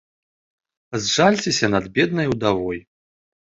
Зжальцеся 1.03 1.71
над 1.77 1.93
беднай 2.01 2.27
удавой! 2.35 2.85